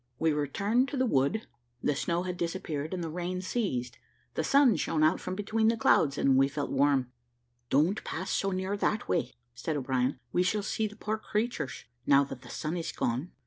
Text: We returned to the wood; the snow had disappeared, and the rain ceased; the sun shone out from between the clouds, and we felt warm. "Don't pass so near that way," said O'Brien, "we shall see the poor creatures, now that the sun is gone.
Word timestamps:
We 0.17 0.33
returned 0.33 0.87
to 0.87 0.97
the 0.97 1.05
wood; 1.05 1.45
the 1.83 1.95
snow 1.95 2.23
had 2.23 2.35
disappeared, 2.35 2.91
and 2.91 3.03
the 3.03 3.09
rain 3.11 3.39
ceased; 3.39 3.99
the 4.33 4.43
sun 4.43 4.75
shone 4.75 5.03
out 5.03 5.19
from 5.19 5.35
between 5.35 5.67
the 5.67 5.77
clouds, 5.77 6.17
and 6.17 6.37
we 6.37 6.47
felt 6.47 6.71
warm. 6.71 7.11
"Don't 7.69 8.03
pass 8.03 8.31
so 8.31 8.49
near 8.49 8.75
that 8.77 9.07
way," 9.07 9.31
said 9.53 9.77
O'Brien, 9.77 10.17
"we 10.33 10.41
shall 10.41 10.63
see 10.63 10.87
the 10.87 10.95
poor 10.95 11.19
creatures, 11.19 11.85
now 12.07 12.23
that 12.23 12.41
the 12.41 12.49
sun 12.49 12.77
is 12.77 12.91
gone. 12.91 13.29